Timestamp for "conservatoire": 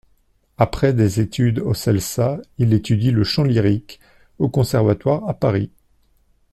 4.49-5.29